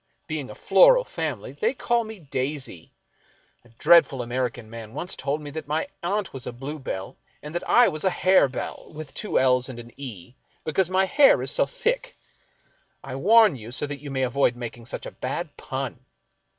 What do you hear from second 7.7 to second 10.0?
was a Harebell— with two I's and an